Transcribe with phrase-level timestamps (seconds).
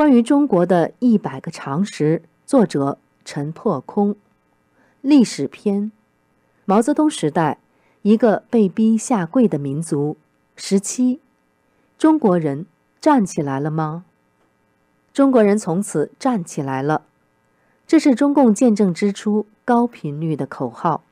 [0.00, 4.16] 关于中国的一百个常识，作者陈破空。
[5.02, 5.92] 历史篇：
[6.64, 7.58] 毛泽东时代，
[8.00, 10.16] 一个被逼下跪的民族。
[10.56, 11.20] 十七，
[11.98, 12.64] 中国人
[12.98, 14.06] 站起来了吗？
[15.12, 17.02] 中国人从此站起来了，
[17.86, 21.04] 这是中共建政之初高频率的口号。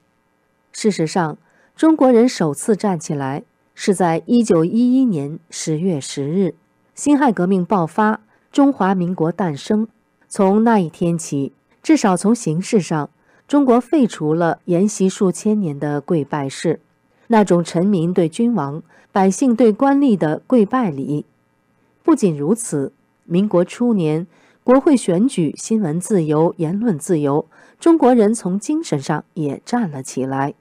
[0.72, 1.36] 事实上，
[1.76, 3.42] 中国人首次站起来
[3.74, 6.54] 是在一九一一年十月十日，
[6.94, 9.88] 辛亥革命爆发，中华民国诞生。
[10.28, 13.10] 从那一天起，至少从形式上。
[13.46, 16.80] 中国废除了沿袭数千年的跪拜式，
[17.28, 21.24] 那种臣民对君王、百姓对官吏的跪拜礼。
[22.02, 22.92] 不仅如此，
[23.24, 24.26] 民国初年，
[24.62, 27.46] 国会选举、新闻自由、言论自由，
[27.80, 30.52] 中国人从精神上也站了起来。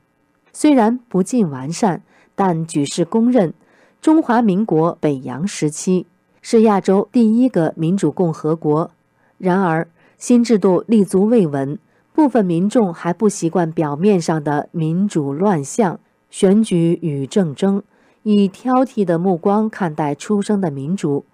[0.54, 2.04] 虽然不尽完善，
[2.36, 3.54] 但举世公认，
[4.02, 6.06] 中华民国北洋时期
[6.50, 8.90] 是亚洲第一个民主共和国。
[9.38, 9.86] 然而，
[10.18, 11.78] 新制度立足未稳。
[12.14, 16.00] 部分民众还不习惯表面上的民主乱象、
[16.30, 17.84] 选举与政争，
[18.24, 21.26] 以挑剔的目光看待出生的民主，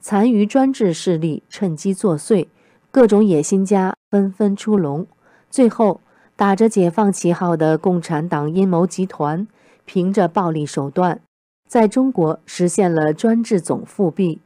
[0.00, 2.46] 残余专制势力趁机作祟，
[2.90, 5.06] 各种野心家纷纷出笼。
[5.50, 6.00] 最后，
[6.34, 9.46] 打着解放旗号的共产党阴谋集团，
[9.84, 11.20] 凭着暴力手段，
[11.68, 14.40] 在中国实现了专制总复辟，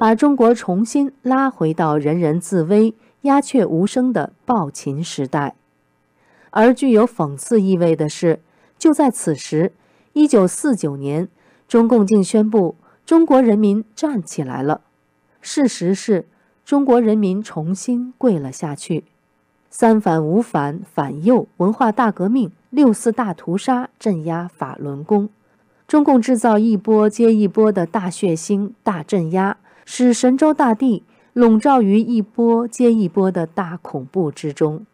[0.00, 2.94] 把中国重新拉回到人人自危。
[3.20, 5.54] 鸦雀无声的暴秦时代，
[6.48, 8.40] 而具有讽刺意味的是，
[8.78, 9.72] 就在此时，
[10.14, 11.28] 一九四九年，
[11.68, 14.80] 中共竟宣布中国人民站起来了。
[15.42, 16.24] 事实是，
[16.64, 19.04] 中国人民重新跪了下去。
[19.68, 25.28] 三反五反反右文化大革命，六四大屠杀镇压法轮功，
[25.86, 29.58] 中共制造一波接一波的大血腥、大镇压，
[29.92, 31.02] 使神州大地。
[31.32, 34.84] 笼罩于一波接一波的大恐怖之中，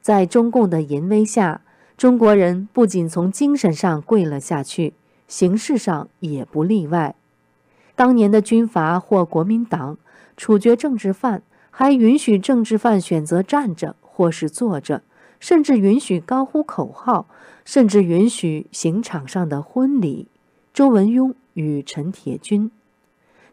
[0.00, 1.60] 在中共的淫威下，
[1.96, 4.94] 中国人不仅从精神上跪了下去，
[5.28, 7.14] 形式上也不例外。
[7.94, 9.98] 当年的军阀或国民党
[10.36, 15.02] 处决政治犯，还允许政治犯选择站着或是坐着，
[15.40, 17.26] 甚至允许高呼口号，
[17.64, 20.26] 甚至允许刑场上的婚礼。
[20.72, 22.70] 周文雍与陈铁军。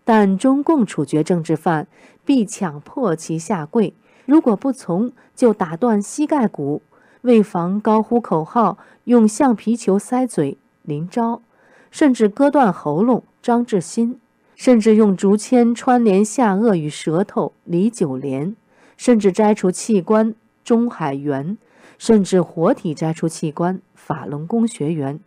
[0.06, 1.88] 但中共处决政治犯，
[2.26, 3.94] 必强迫其下跪，
[4.26, 6.82] 如果不从，就打断膝盖骨。
[7.22, 10.58] 为防高呼口号，用橡皮球塞嘴。
[10.82, 11.42] 林昭，
[11.90, 13.24] 甚至割断喉咙。
[13.42, 14.20] 张志新，
[14.56, 17.54] 甚至用竹签穿连下颚与舌头。
[17.64, 18.56] 李九莲，
[18.98, 20.36] 甚至摘除器官。
[20.66, 21.58] 钟海元，
[21.98, 23.82] 甚至活体摘除器官。
[23.96, 25.22] 法轮功学员，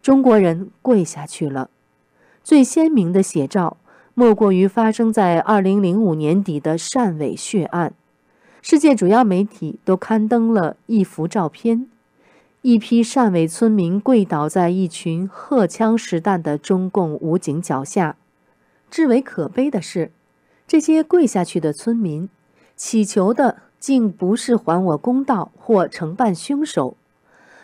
[0.00, 1.68] 中国人跪下去了。
[2.44, 3.76] 最鲜明的写照，
[4.14, 7.94] 莫过于发生在二零零五年底的汕尾血案。
[8.60, 11.88] 世界主要媒体都刊登了一幅照片：
[12.62, 18.16] 一批汕尾村民跪倒在一群荷枪实弹的中共武警脚下。
[18.90, 20.10] 至为可悲的是，
[20.66, 22.28] 这些跪下去的村民，
[22.76, 26.96] 祈求的竟不是还我公道或惩办凶手。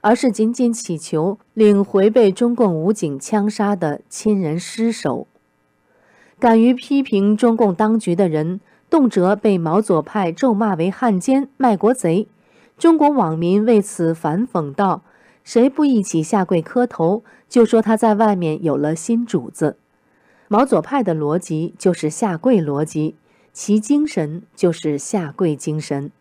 [0.00, 5.26] 而是仅仅祈求领回被中共武警枪杀的亲人尸首。
[6.38, 12.28] 敢于批评中共当局的人，动辄被毛左派咒骂为汉奸、卖国贼。
[12.76, 15.02] 中国网民为此反讽道
[15.42, 19.76] ：“谁不一起下跪磕头，就说他在外面有了新主子。”
[20.46, 23.16] 毛左派的逻辑就是下跪逻辑，
[23.52, 26.12] 其精神就是下跪精神。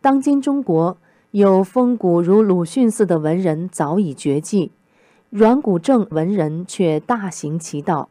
[0.00, 0.96] 当今中国。
[1.36, 4.72] 有风骨如鲁迅似的文人早已绝迹，
[5.28, 8.08] 软骨症文人却大行其道。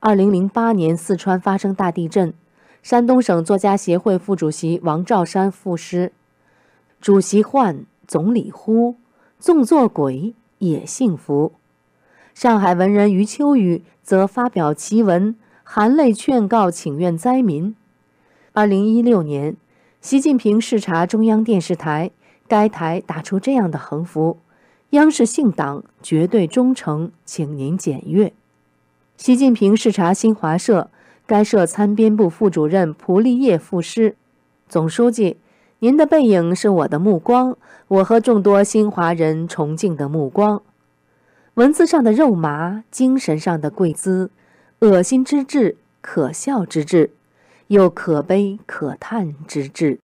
[0.00, 2.34] 二零零八年四川发生大地震，
[2.82, 6.10] 山东省作家协会副主席王兆山赋诗
[7.00, 8.96] ：“主席唤，总理呼，
[9.38, 11.52] 纵作鬼也幸福。”
[12.34, 17.76] 上海文人余秋雨则发表奇文，含泪劝告请愿灾民。
[18.52, 19.56] 二零一六年，
[20.00, 22.10] 习近平视察中央电视台。
[22.48, 24.38] 该台打出这样的横幅
[24.90, 28.32] ：“央视信党绝对忠诚，请您检阅。”
[29.18, 30.90] 习近平视察新华社，
[31.26, 34.16] 该社参编部副主任蒲立业赋诗
[34.68, 35.36] ：“总书记，
[35.80, 37.56] 您的背影是我的目光，
[37.88, 40.62] 我和众多新华人崇敬的目光。”
[41.54, 44.30] 文字上的肉麻，精神上的跪姿，
[44.78, 47.10] 恶心之至，可笑之至，
[47.66, 49.98] 又可悲可叹之至。